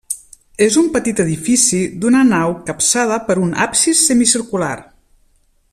[0.67, 4.75] És un petit edifici d'una nau capçada per un absis semicircular.